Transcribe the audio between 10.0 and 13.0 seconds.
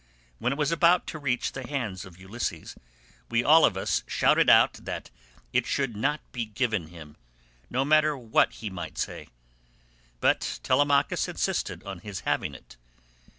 but Telemachus insisted on his having it.